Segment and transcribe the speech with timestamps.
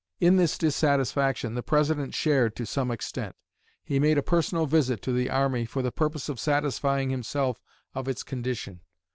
[0.19, 3.35] In this dissatisfaction the President shared to some extent.
[3.83, 7.61] He made a personal visit to the army for the purpose of satisfying himself
[7.93, 8.81] of its condition.